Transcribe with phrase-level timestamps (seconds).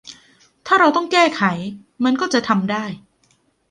[0.67, 1.41] ถ้าเราต้องแก้ไข
[2.03, 2.85] มันก็จะทำได้